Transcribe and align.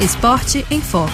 Esporte 0.00 0.64
em 0.70 0.80
Foco. 0.80 1.10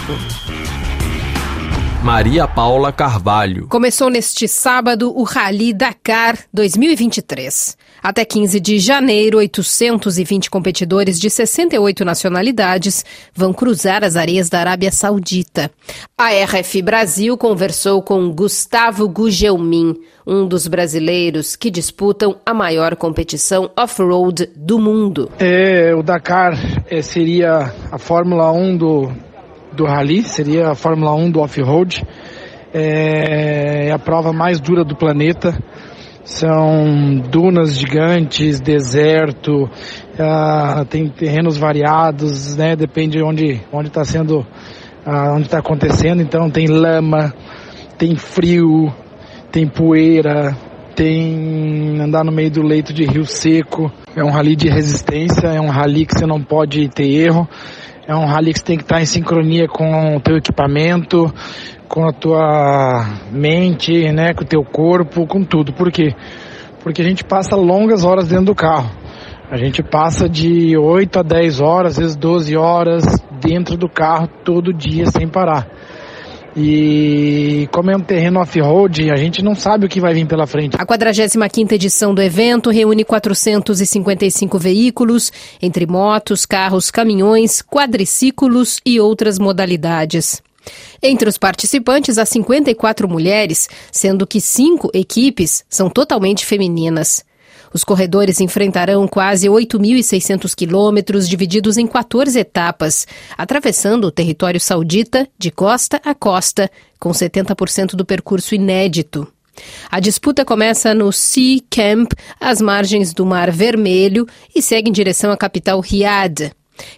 Maria 2.01 2.47
Paula 2.47 2.93
Carvalho. 2.93 3.67
Começou 3.67 4.09
neste 4.09 4.47
sábado 4.47 5.11
o 5.13 5.23
Rally 5.23 5.73
Dakar 5.73 6.37
2023. 6.53 7.75
Até 8.01 8.23
15 8.23 8.61
de 8.61 8.79
janeiro, 8.79 9.39
820 9.39 10.49
competidores 10.49 11.19
de 11.19 11.29
68 11.29 12.05
nacionalidades 12.05 13.03
vão 13.35 13.51
cruzar 13.51 14.05
as 14.05 14.15
areias 14.15 14.47
da 14.47 14.59
Arábia 14.61 14.89
Saudita. 14.89 15.69
A 16.17 16.29
RF 16.29 16.81
Brasil 16.81 17.37
conversou 17.37 18.01
com 18.01 18.31
Gustavo 18.31 19.09
Gugelmin, 19.09 19.95
um 20.25 20.47
dos 20.47 20.65
brasileiros 20.65 21.57
que 21.57 21.69
disputam 21.69 22.37
a 22.45 22.53
maior 22.53 22.95
competição 22.95 23.69
off-road 23.75 24.49
do 24.55 24.79
mundo. 24.79 25.29
É, 25.39 25.93
o 25.93 26.01
Dakar 26.01 26.55
é, 26.89 27.01
seria 27.01 27.73
a 27.91 27.97
Fórmula 27.97 28.51
1 28.51 28.77
do, 28.77 29.11
do 29.73 29.85
Rally, 29.85 30.23
seria 30.23 30.69
a 30.69 30.75
Fórmula 30.75 31.13
1 31.13 31.31
do 31.31 31.41
off-road. 31.41 32.05
É, 32.73 33.87
é 33.87 33.91
a 33.91 33.99
prova 33.99 34.31
mais 34.31 34.59
dura 34.59 34.83
do 34.83 34.95
planeta. 34.95 35.57
São 36.23 37.19
dunas 37.31 37.77
gigantes, 37.77 38.59
deserto, 38.59 39.63
uh, 39.63 40.85
tem 40.89 41.07
terrenos 41.07 41.57
variados, 41.57 42.57
né? 42.57 42.75
Depende 42.75 43.17
de 43.17 43.23
onde 43.23 43.61
onde 43.71 43.87
está 43.87 44.03
sendo, 44.03 44.39
uh, 44.39 45.35
onde 45.35 45.43
está 45.45 45.59
acontecendo. 45.59 46.21
Então 46.21 46.49
tem 46.49 46.67
lama, 46.67 47.33
tem 47.97 48.17
frio, 48.17 48.93
tem 49.53 49.69
poeira, 49.69 50.53
tem 50.97 52.01
andar 52.01 52.23
no 52.23 52.31
meio 52.31 52.49
do 52.49 52.63
leito 52.63 52.91
de 52.91 53.05
rio 53.05 53.23
seco. 53.23 53.91
É 54.15 54.23
um 54.23 54.31
rally 54.31 54.55
de 54.55 54.67
resistência, 54.67 55.47
é 55.47 55.61
um 55.61 55.69
rally 55.69 56.07
que 56.07 56.17
você 56.17 56.25
não 56.25 56.41
pode 56.41 56.89
ter 56.89 57.07
erro. 57.07 57.47
É 58.07 58.15
um 58.15 58.25
rally 58.25 58.51
que 58.51 58.59
você 58.59 58.65
tem 58.65 58.77
que 58.77 58.83
estar 58.83 58.99
em 58.99 59.05
sincronia 59.05 59.67
com 59.67 60.15
o 60.15 60.19
teu 60.19 60.37
equipamento, 60.37 61.31
com 61.87 62.07
a 62.07 62.11
tua 62.11 63.05
mente, 63.31 64.11
né, 64.11 64.33
com 64.33 64.43
o 64.43 64.47
teu 64.47 64.63
corpo, 64.63 65.27
com 65.27 65.43
tudo. 65.43 65.71
Por 65.71 65.91
quê? 65.91 66.15
Porque 66.81 67.03
a 67.03 67.05
gente 67.05 67.23
passa 67.23 67.55
longas 67.55 68.03
horas 68.03 68.27
dentro 68.29 68.45
do 68.45 68.55
carro. 68.55 68.89
A 69.51 69.55
gente 69.55 69.83
passa 69.83 70.27
de 70.27 70.75
8 70.75 71.19
a 71.19 71.21
10 71.21 71.61
horas, 71.61 71.91
às 71.91 71.99
vezes 71.99 72.15
12 72.15 72.57
horas 72.57 73.03
dentro 73.39 73.77
do 73.77 73.87
carro 73.87 74.27
todo 74.43 74.73
dia 74.73 75.05
sem 75.05 75.27
parar. 75.27 75.67
E 76.59 77.69
como 77.71 77.91
é 77.91 77.95
um 77.95 78.01
terreno 78.01 78.39
off-road, 78.39 79.11
a 79.11 79.15
gente 79.15 79.43
não 79.43 79.53
sabe 79.53 79.85
o 79.85 79.89
que 79.89 80.01
vai 80.01 80.15
vir 80.15 80.25
pela 80.25 80.47
frente. 80.47 80.75
A 80.75 80.83
45ª 80.83 81.73
edição 81.73 82.15
do 82.15 82.21
evento 82.21 82.71
reúne 82.71 83.05
455 83.05 84.57
veículos, 84.57 85.31
entre 85.61 85.85
motos, 85.85 86.47
carros, 86.47 86.89
caminhões, 86.89 87.61
quadriciclos 87.61 88.79
e 88.83 88.99
outras 88.99 89.37
modalidades. 89.37 90.41
Entre 91.01 91.29
os 91.29 91.37
participantes 91.37 92.17
há 92.17 92.25
54 92.25 93.07
mulheres, 93.07 93.69
sendo 93.91 94.25
que 94.25 94.41
cinco 94.41 94.89
equipes 94.95 95.63
são 95.69 95.91
totalmente 95.91 96.43
femininas. 96.43 97.23
Os 97.73 97.83
corredores 97.83 98.39
enfrentarão 98.39 99.07
quase 99.07 99.47
8.600 99.47 100.53
quilômetros 100.55 101.27
divididos 101.27 101.77
em 101.77 101.85
14 101.85 102.39
etapas, 102.39 103.07
atravessando 103.37 104.05
o 104.05 104.11
território 104.11 104.59
saudita 104.59 105.27
de 105.37 105.51
costa 105.51 106.01
a 106.03 106.13
costa, 106.13 106.69
com 106.99 107.11
70% 107.11 107.95
do 107.95 108.05
percurso 108.05 108.55
inédito. 108.55 109.27
A 109.89 109.99
disputa 109.99 110.45
começa 110.45 110.93
no 110.93 111.11
Sea 111.11 111.59
Camp, 111.69 112.13
às 112.39 112.61
margens 112.61 113.13
do 113.13 113.25
Mar 113.25 113.51
Vermelho, 113.51 114.27
e 114.55 114.61
segue 114.61 114.89
em 114.89 114.93
direção 114.93 115.31
à 115.31 115.37
capital 115.37 115.79
Riad. 115.79 116.51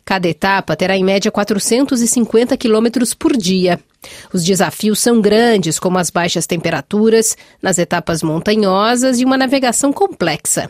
Cada 0.03 0.27
etapa 0.27 0.75
terá 0.75 0.97
em 0.97 1.03
média 1.03 1.31
450 1.31 2.57
quilômetros 2.57 3.13
por 3.13 3.35
dia. 3.35 3.79
Os 4.33 4.43
desafios 4.43 4.99
são 4.99 5.21
grandes, 5.21 5.79
como 5.79 5.97
as 5.97 6.09
baixas 6.09 6.47
temperaturas, 6.47 7.37
nas 7.61 7.77
etapas 7.77 8.23
montanhosas 8.23 9.19
e 9.19 9.25
uma 9.25 9.37
navegação 9.37 9.91
complexa. 9.91 10.69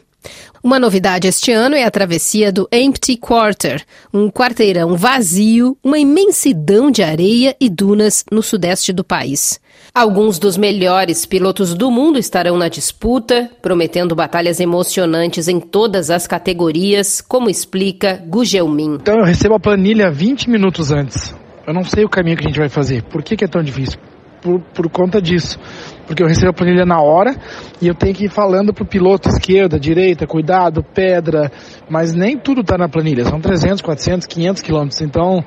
Uma 0.61 0.77
novidade 0.77 1.27
este 1.27 1.51
ano 1.53 1.75
é 1.75 1.85
a 1.85 1.91
travessia 1.91 2.51
do 2.51 2.67
Empty 2.71 3.15
Quarter, 3.15 3.81
um 4.13 4.29
quarteirão 4.29 4.97
vazio, 4.97 5.77
uma 5.81 5.97
imensidão 5.97 6.91
de 6.91 7.01
areia 7.01 7.55
e 7.61 7.69
dunas 7.69 8.25
no 8.29 8.43
sudeste 8.43 8.91
do 8.91 9.03
país. 9.03 9.59
Alguns 9.93 10.37
dos 10.37 10.57
melhores 10.57 11.25
pilotos 11.25 11.73
do 11.73 11.89
mundo 11.89 12.19
estarão 12.19 12.57
na 12.57 12.67
disputa, 12.67 13.49
prometendo 13.61 14.13
batalhas 14.13 14.59
emocionantes 14.59 15.47
em 15.47 15.61
todas 15.61 16.09
as 16.09 16.27
categorias, 16.27 17.21
como 17.21 17.49
explica 17.49 18.21
Gugelmin. 18.27 18.95
Então 18.95 19.17
eu 19.17 19.23
recebo 19.23 19.55
a 19.55 19.59
planilha 19.59 20.11
20 20.11 20.49
minutos 20.49 20.91
antes. 20.91 21.33
Eu 21.69 21.73
não 21.75 21.83
sei 21.83 22.03
o 22.03 22.09
caminho 22.09 22.35
que 22.35 22.43
a 22.43 22.49
gente 22.49 22.57
vai 22.57 22.67
fazer. 22.67 23.03
Por 23.03 23.21
que, 23.21 23.35
que 23.35 23.45
é 23.45 23.47
tão 23.47 23.61
difícil? 23.61 23.99
Por, 24.41 24.59
por 24.73 24.89
conta 24.89 25.21
disso. 25.21 25.59
Porque 26.07 26.23
eu 26.23 26.27
recebo 26.27 26.49
a 26.49 26.53
planilha 26.53 26.83
na 26.83 26.99
hora 26.99 27.35
e 27.79 27.87
eu 27.87 27.93
tenho 27.93 28.15
que 28.15 28.25
ir 28.25 28.29
falando 28.29 28.73
pro 28.73 28.83
piloto 28.83 29.29
esquerda, 29.29 29.79
direita, 29.79 30.25
cuidado, 30.25 30.83
pedra, 30.83 31.51
mas 31.87 32.15
nem 32.15 32.39
tudo 32.39 32.61
está 32.61 32.75
na 32.75 32.89
planilha, 32.89 33.23
são 33.23 33.39
300, 33.39 33.83
400, 33.83 34.25
500 34.25 34.63
quilômetros, 34.63 35.01
então 35.01 35.45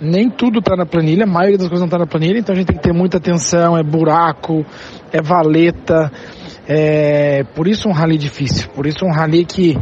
nem 0.00 0.30
tudo 0.30 0.60
está 0.60 0.76
na 0.76 0.86
planilha, 0.86 1.24
a 1.24 1.26
maioria 1.26 1.58
das 1.58 1.66
coisas 1.66 1.80
não 1.80 1.88
está 1.88 1.98
na 1.98 2.06
planilha, 2.06 2.38
então 2.38 2.54
a 2.54 2.56
gente 2.56 2.68
tem 2.68 2.76
que 2.76 2.82
ter 2.84 2.92
muita 2.92 3.16
atenção, 3.16 3.76
é 3.76 3.82
buraco, 3.82 4.64
é 5.12 5.20
valeta, 5.20 6.12
é 6.68 7.42
por 7.56 7.66
isso 7.66 7.88
um 7.88 7.92
rally 7.92 8.18
difícil, 8.18 8.68
por 8.68 8.86
isso 8.86 9.04
um 9.04 9.10
rally 9.10 9.44
que 9.44 9.76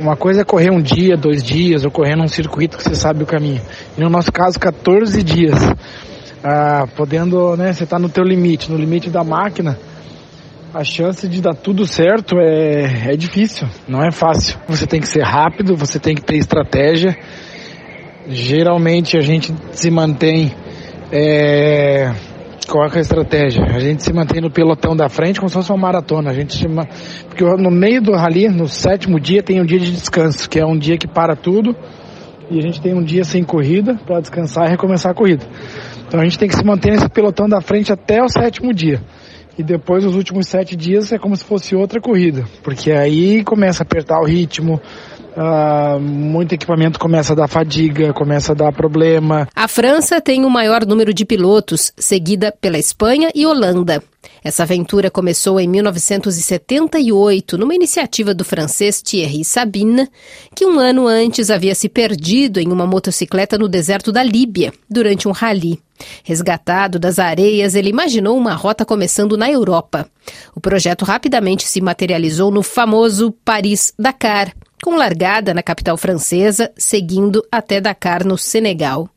uma 0.00 0.16
coisa 0.16 0.40
é 0.40 0.44
correr 0.44 0.70
um 0.70 0.80
dia, 0.80 1.16
dois 1.16 1.42
dias, 1.42 1.84
ou 1.84 1.90
correr 1.90 2.16
num 2.16 2.26
circuito 2.26 2.76
que 2.76 2.82
você 2.82 2.94
sabe 2.94 3.22
o 3.22 3.26
caminho. 3.26 3.60
E 3.96 4.00
no 4.00 4.08
nosso 4.08 4.32
caso, 4.32 4.58
14 4.58 5.22
dias 5.22 5.58
ah, 6.42 6.86
podendo, 6.96 7.56
né, 7.56 7.72
você 7.72 7.84
tá 7.84 7.98
no 7.98 8.08
teu 8.08 8.24
limite, 8.24 8.70
no 8.70 8.78
limite 8.78 9.10
da 9.10 9.22
máquina, 9.22 9.78
a 10.72 10.82
chance 10.84 11.28
de 11.28 11.40
dar 11.40 11.54
tudo 11.54 11.86
certo 11.86 12.38
é, 12.38 13.12
é 13.12 13.16
difícil, 13.16 13.68
não 13.86 14.02
é 14.02 14.10
fácil. 14.10 14.58
Você 14.68 14.86
tem 14.86 15.00
que 15.00 15.08
ser 15.08 15.22
rápido, 15.22 15.76
você 15.76 15.98
tem 15.98 16.14
que 16.14 16.22
ter 16.22 16.36
estratégia. 16.36 17.16
Geralmente 18.28 19.16
a 19.16 19.20
gente 19.20 19.52
se 19.72 19.90
mantém. 19.90 20.54
É, 21.12 22.12
qual 22.68 22.86
é 22.86 22.98
a 22.98 23.00
estratégia? 23.00 23.64
A 23.64 23.78
gente 23.78 24.02
se 24.02 24.12
mantém 24.12 24.40
no 24.40 24.50
pelotão 24.50 24.96
da 24.96 25.08
frente 25.08 25.40
como 25.40 25.48
se 25.48 25.54
fosse 25.54 25.70
uma 25.70 25.78
maratona. 25.78 26.30
A 26.30 26.34
gente 26.34 26.56
chama, 26.56 26.86
porque 27.28 27.44
no 27.44 27.70
meio 27.70 28.00
do 28.00 28.12
rally, 28.12 28.48
no 28.48 28.68
sétimo 28.68 29.18
dia, 29.18 29.42
tem 29.42 29.60
um 29.60 29.64
dia 29.64 29.78
de 29.78 29.90
descanso, 29.90 30.48
que 30.48 30.58
é 30.58 30.66
um 30.66 30.78
dia 30.78 30.96
que 30.96 31.08
para 31.08 31.34
tudo 31.34 31.74
e 32.50 32.58
a 32.58 32.62
gente 32.62 32.80
tem 32.80 32.92
um 32.92 33.02
dia 33.02 33.22
sem 33.22 33.44
corrida 33.44 33.94
para 34.04 34.20
descansar 34.20 34.66
e 34.66 34.70
recomeçar 34.70 35.12
a 35.12 35.14
corrida. 35.14 35.46
Então 36.06 36.20
a 36.20 36.24
gente 36.24 36.38
tem 36.38 36.48
que 36.48 36.56
se 36.56 36.64
manter 36.64 36.90
nesse 36.90 37.08
pelotão 37.08 37.48
da 37.48 37.60
frente 37.60 37.92
até 37.92 38.20
o 38.22 38.28
sétimo 38.28 38.74
dia. 38.74 39.00
E 39.56 39.62
depois, 39.62 40.04
os 40.04 40.16
últimos 40.16 40.48
sete 40.48 40.74
dias, 40.74 41.12
é 41.12 41.18
como 41.18 41.36
se 41.36 41.44
fosse 41.44 41.76
outra 41.76 42.00
corrida. 42.00 42.44
Porque 42.62 42.90
aí 42.90 43.44
começa 43.44 43.82
a 43.82 43.84
apertar 43.84 44.18
o 44.18 44.24
ritmo, 44.24 44.80
Uh, 45.36 46.00
muito 46.00 46.54
equipamento 46.54 46.98
começa 46.98 47.32
a 47.32 47.36
dar 47.36 47.48
fadiga, 47.48 48.12
começa 48.12 48.52
a 48.52 48.54
dar 48.54 48.72
problema. 48.72 49.48
A 49.54 49.68
França 49.68 50.20
tem 50.20 50.44
o 50.44 50.50
maior 50.50 50.84
número 50.84 51.14
de 51.14 51.24
pilotos, 51.24 51.92
seguida 51.96 52.52
pela 52.60 52.78
Espanha 52.78 53.30
e 53.34 53.46
Holanda. 53.46 54.02
Essa 54.42 54.62
aventura 54.62 55.10
começou 55.10 55.60
em 55.60 55.68
1978, 55.68 57.58
numa 57.58 57.74
iniciativa 57.74 58.34
do 58.34 58.44
francês 58.44 59.00
Thierry 59.02 59.44
Sabine, 59.44 60.08
que 60.54 60.64
um 60.66 60.78
ano 60.78 61.06
antes 61.06 61.50
havia 61.50 61.74
se 61.74 61.88
perdido 61.88 62.58
em 62.58 62.68
uma 62.72 62.86
motocicleta 62.86 63.58
no 63.58 63.68
deserto 63.68 64.10
da 64.10 64.22
Líbia, 64.22 64.72
durante 64.88 65.28
um 65.28 65.32
rally. 65.32 65.80
Resgatado 66.24 66.98
das 66.98 67.18
areias, 67.18 67.74
ele 67.74 67.90
imaginou 67.90 68.36
uma 68.36 68.54
rota 68.54 68.84
começando 68.84 69.36
na 69.36 69.50
Europa. 69.50 70.08
O 70.54 70.60
projeto 70.60 71.04
rapidamente 71.04 71.68
se 71.68 71.80
materializou 71.80 72.50
no 72.50 72.62
famoso 72.62 73.32
Paris-Dakar, 73.44 74.54
com 74.82 74.96
largada 74.96 75.54
na 75.54 75.62
capital 75.62 75.96
francesa, 75.96 76.70
seguindo 76.76 77.44
até 77.50 77.80
Dakar, 77.80 78.24
no 78.24 78.36
Senegal. 78.38 79.08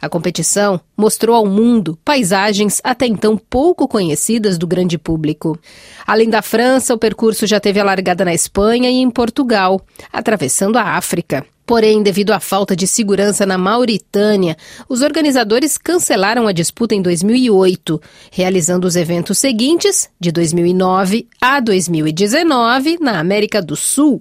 A 0.00 0.08
competição 0.08 0.80
mostrou 0.96 1.34
ao 1.34 1.46
mundo 1.46 1.98
paisagens 2.04 2.80
até 2.84 3.06
então 3.06 3.38
pouco 3.38 3.88
conhecidas 3.88 4.58
do 4.58 4.66
grande 4.66 4.98
público. 4.98 5.58
Além 6.06 6.28
da 6.28 6.42
França, 6.42 6.92
o 6.92 6.98
percurso 6.98 7.46
já 7.46 7.58
teve 7.58 7.80
a 7.80 7.84
largada 7.84 8.24
na 8.24 8.34
Espanha 8.34 8.90
e 8.90 8.96
em 8.96 9.10
Portugal, 9.10 9.80
atravessando 10.12 10.76
a 10.76 10.96
África. 10.96 11.46
Porém, 11.66 12.02
devido 12.02 12.32
à 12.32 12.40
falta 12.40 12.76
de 12.76 12.86
segurança 12.86 13.46
na 13.46 13.56
Mauritânia, 13.56 14.54
os 14.86 15.00
organizadores 15.00 15.78
cancelaram 15.78 16.46
a 16.46 16.52
disputa 16.52 16.94
em 16.94 17.00
2008, 17.00 17.98
realizando 18.30 18.86
os 18.86 18.96
eventos 18.96 19.38
seguintes, 19.38 20.10
de 20.20 20.30
2009 20.30 21.26
a 21.40 21.60
2019, 21.60 22.98
na 23.00 23.18
América 23.18 23.62
do 23.62 23.74
Sul. 23.74 24.20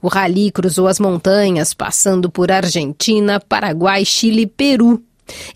O 0.00 0.08
rally 0.08 0.50
cruzou 0.50 0.86
as 0.86 0.98
montanhas, 0.98 1.74
passando 1.74 2.30
por 2.30 2.50
Argentina, 2.50 3.40
Paraguai, 3.40 4.04
Chile 4.04 4.42
e 4.42 4.46
Peru. 4.46 5.02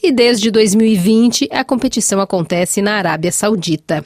E 0.03 0.13
desde 0.13 0.51
2020, 0.51 1.49
a 1.51 1.65
competição 1.65 2.21
acontece 2.21 2.81
na 2.81 2.95
Arábia 2.95 3.33
Saudita. 3.33 4.05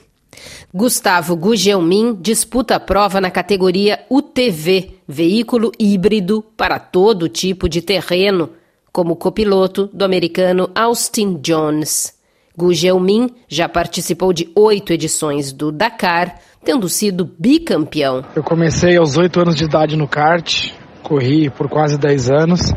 Gustavo 0.73 1.37
Gugelmin 1.37 2.15
disputa 2.15 2.77
a 2.77 2.81
prova 2.81 3.21
na 3.21 3.31
categoria 3.31 4.05
UTV, 4.09 5.01
veículo 5.07 5.73
híbrido 5.79 6.43
para 6.57 6.79
todo 6.79 7.29
tipo 7.29 7.69
de 7.69 7.83
terreno, 7.83 8.51
como 8.93 9.17
copiloto 9.17 9.89
do 9.93 10.05
americano 10.05 10.71
Austin 10.75 11.39
Jones. 11.43 12.20
Gu 12.57 12.73
Jeomin 12.75 13.31
já 13.49 13.69
participou 13.69 14.33
de 14.33 14.51
oito 14.55 14.93
edições 14.93 15.53
do 15.53 15.71
Dakar, 15.71 16.37
tendo 16.65 16.89
sido 16.89 17.31
bicampeão. 17.39 18.25
Eu 18.35 18.43
comecei 18.43 18.97
aos 18.97 19.17
oito 19.17 19.41
anos 19.41 19.55
de 19.55 19.65
idade 19.65 19.97
no 19.97 20.09
kart, 20.09 20.73
corri 21.03 21.49
por 21.51 21.69
quase 21.69 21.99
dez 21.99 22.31
anos 22.31 22.73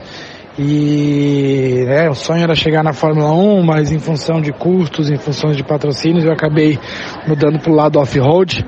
e 0.58 1.84
né, 1.88 2.10
o 2.10 2.14
sonho 2.14 2.44
era 2.44 2.54
chegar 2.54 2.84
na 2.84 2.94
Fórmula 2.94 3.31
1, 3.31 3.64
mas 3.64 3.92
em 3.92 3.98
função 3.98 4.40
de 4.40 4.52
custos, 4.52 5.10
em 5.10 5.18
função 5.18 5.52
de 5.52 5.64
patrocínios, 5.64 6.24
eu 6.24 6.31
acabei 6.31 6.78
mudando 7.28 7.60
para 7.60 7.72
o 7.72 7.75
lado 7.75 8.00
off-road. 8.00 8.64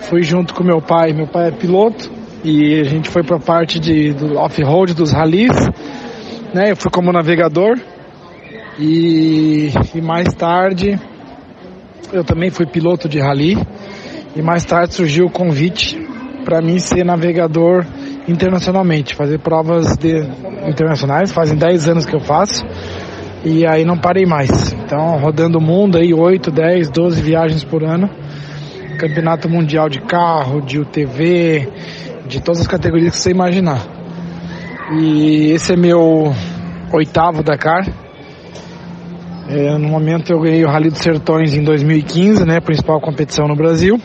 Fui 0.00 0.22
junto 0.22 0.52
com 0.52 0.64
meu 0.64 0.80
pai, 0.80 1.12
meu 1.12 1.28
pai 1.28 1.48
é 1.48 1.50
piloto, 1.52 2.10
e 2.42 2.80
a 2.80 2.84
gente 2.84 3.08
foi 3.08 3.22
para 3.22 3.36
a 3.36 3.40
parte 3.40 3.78
de, 3.78 4.12
do 4.12 4.36
off-road, 4.36 4.94
dos 4.94 5.12
ralis. 5.12 5.54
Né, 6.52 6.72
eu 6.72 6.76
fui 6.76 6.90
como 6.90 7.12
navegador 7.12 7.78
e, 8.78 9.70
e 9.94 10.00
mais 10.00 10.32
tarde 10.34 10.98
eu 12.12 12.24
também 12.24 12.50
fui 12.50 12.66
piloto 12.66 13.08
de 13.08 13.18
rally. 13.18 13.58
E 14.36 14.42
mais 14.42 14.64
tarde 14.64 14.94
surgiu 14.94 15.26
o 15.26 15.30
convite 15.30 15.98
para 16.44 16.60
mim 16.62 16.78
ser 16.78 17.04
navegador 17.04 17.84
internacionalmente, 18.28 19.14
fazer 19.14 19.38
provas 19.38 19.96
de, 19.96 20.20
internacionais. 20.66 21.32
Fazem 21.32 21.56
10 21.56 21.88
anos 21.88 22.06
que 22.06 22.14
eu 22.14 22.20
faço 22.20 22.64
e 23.44 23.66
aí 23.66 23.84
não 23.84 23.98
parei 23.98 24.24
mais. 24.24 24.72
Então, 24.72 25.18
rodando 25.18 25.58
o 25.58 25.62
mundo 25.62 25.98
aí, 25.98 26.14
8, 26.14 26.50
10, 26.50 26.90
12 26.90 27.20
viagens 27.20 27.64
por 27.64 27.82
ano. 27.82 28.08
Campeonato 28.98 29.48
mundial 29.48 29.88
de 29.88 30.00
carro, 30.00 30.60
de 30.60 30.78
UTV, 30.78 31.68
de 32.26 32.40
todas 32.40 32.60
as 32.60 32.66
categorias 32.66 33.14
que 33.14 33.20
você 33.20 33.30
imaginar. 33.30 33.80
E 34.98 35.52
esse 35.52 35.72
é 35.72 35.76
meu 35.76 36.32
oitavo 36.92 37.42
Dakar. 37.42 38.07
É, 39.48 39.78
no 39.78 39.88
momento 39.88 40.30
eu 40.30 40.40
ganhei 40.40 40.62
o 40.64 40.68
Rally 40.68 40.90
dos 40.90 41.00
Sertões 41.00 41.54
em 41.54 41.64
2015, 41.64 42.44
né, 42.44 42.60
principal 42.60 43.00
competição 43.00 43.48
no 43.48 43.56
Brasil. 43.56 43.98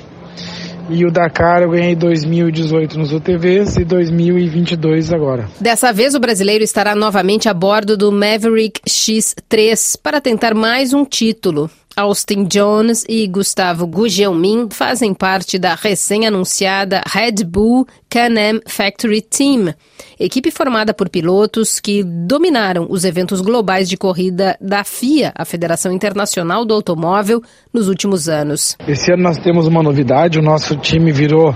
E 0.89 1.05
o 1.05 1.11
Dakar 1.11 1.61
eu 1.61 1.69
ganhei 1.69 1.95
2018 1.95 2.99
nos 2.99 3.13
UTVs 3.13 3.77
e 3.77 3.85
2022 3.85 5.13
agora. 5.13 5.49
Dessa 5.59 5.93
vez 5.93 6.13
o 6.13 6.19
brasileiro 6.19 6.63
estará 6.63 6.93
novamente 6.93 7.47
a 7.47 7.53
bordo 7.53 7.95
do 7.95 8.11
Maverick 8.11 8.81
X3 8.87 9.97
para 10.01 10.19
tentar 10.19 10.53
mais 10.53 10.93
um 10.93 11.05
título. 11.05 11.69
Austin 11.95 12.45
Jones 12.45 13.05
e 13.07 13.27
Gustavo 13.27 13.85
Gugelmin 13.85 14.67
fazem 14.71 15.13
parte 15.13 15.59
da 15.59 15.75
recém-anunciada 15.75 17.01
Red 17.07 17.43
Bull 17.45 17.85
Can-Am 18.09 18.61
Factory 18.67 19.21
Team, 19.21 19.73
equipe 20.19 20.49
formada 20.49 20.93
por 20.93 21.09
pilotos 21.09 21.79
que 21.79 22.03
dominaram 22.03 22.87
os 22.89 23.05
eventos 23.05 23.41
globais 23.41 23.87
de 23.87 23.97
corrida 23.97 24.57
da 24.59 24.83
FIA, 24.83 25.31
a 25.35 25.45
Federação 25.45 25.91
Internacional 25.91 26.65
do 26.65 26.73
Automóvel, 26.73 27.41
nos 27.71 27.87
últimos 27.87 28.27
anos. 28.27 28.75
Esse 28.87 29.11
ano 29.13 29.23
nós 29.23 29.37
temos 29.37 29.67
uma 29.67 29.83
novidade, 29.83 30.39
o 30.39 30.43
nosso 30.43 30.75
time 30.77 31.11
virou 31.11 31.51
uh, 31.51 31.55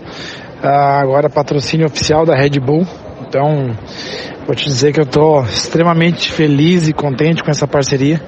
agora 0.63 1.29
patrocínio 1.29 1.87
oficial 1.87 2.25
da 2.25 2.35
Red 2.35 2.59
Bull. 2.59 2.85
Então, 3.27 3.75
vou 4.45 4.55
te 4.55 4.65
dizer 4.65 4.93
que 4.93 4.99
eu 4.99 5.05
estou 5.05 5.43
extremamente 5.43 6.31
feliz 6.31 6.87
e 6.87 6.93
contente 6.93 7.43
com 7.43 7.49
essa 7.51 7.67
parceria 7.67 8.21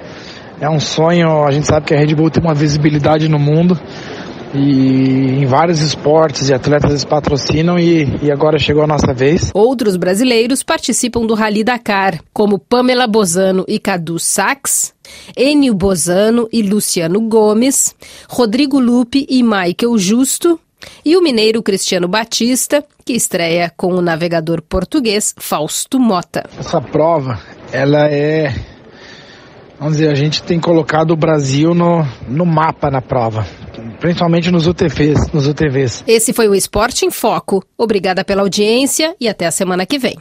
é 0.59 0.69
um 0.69 0.79
sonho, 0.79 1.45
a 1.45 1.51
gente 1.51 1.67
sabe 1.67 1.85
que 1.85 1.93
a 1.93 1.97
Red 1.97 2.15
Bull 2.15 2.29
tem 2.29 2.43
uma 2.43 2.53
visibilidade 2.53 3.29
no 3.29 3.39
mundo 3.39 3.79
e 4.53 5.41
em 5.41 5.45
vários 5.45 5.79
esportes 5.81 6.49
e 6.49 6.53
atletas 6.53 6.89
eles 6.89 7.05
patrocinam 7.05 7.77
e, 7.77 8.05
e, 8.21 8.31
agora 8.31 8.57
chegou 8.57 8.83
a 8.83 8.87
nossa 8.87 9.13
vez. 9.13 9.51
Outros 9.53 9.95
brasileiros 9.95 10.63
participam 10.63 11.25
do 11.25 11.35
Rally 11.35 11.63
Dakar, 11.63 12.19
como 12.33 12.57
Pamela 12.57 13.07
Bozano 13.07 13.63
e 13.67 13.79
Cadu 13.79 14.17
Sachs, 14.19 14.93
Enio 15.37 15.73
Bozano 15.73 16.47
e 16.51 16.61
Luciano 16.61 17.21
Gomes, 17.21 17.95
Rodrigo 18.27 18.79
Lupe 18.79 19.25
e 19.29 19.43
Michael 19.43 19.97
Justo, 19.97 20.59
e 21.05 21.15
o 21.15 21.21
mineiro 21.21 21.61
Cristiano 21.61 22.07
Batista, 22.07 22.83
que 23.05 23.13
estreia 23.13 23.71
com 23.75 23.93
o 23.93 24.01
navegador 24.01 24.61
português 24.61 25.35
Fausto 25.37 25.99
Mota. 25.99 26.43
Essa 26.57 26.81
prova, 26.81 27.39
ela 27.71 28.07
é 28.07 28.53
vamos 29.79 29.97
dizer, 29.97 30.09
a 30.09 30.15
gente 30.15 30.43
tem 30.43 30.59
colocado 30.59 31.11
o 31.11 31.15
Brasil 31.15 31.73
no, 31.73 32.05
no 32.27 32.45
mapa 32.45 32.91
na 32.91 33.01
prova, 33.01 33.47
principalmente 33.99 34.51
nos 34.51 34.67
UTVs, 34.67 35.31
nos 35.31 35.47
UTVs. 35.47 36.03
Esse 36.05 36.33
foi 36.33 36.49
o 36.49 36.53
Esporte 36.53 37.05
em 37.05 37.11
Foco. 37.11 37.63
Obrigada 37.77 38.23
pela 38.23 38.41
audiência 38.41 39.15
e 39.19 39.27
até 39.29 39.47
a 39.47 39.51
semana 39.51 39.85
que 39.85 39.97
vem. 39.97 40.19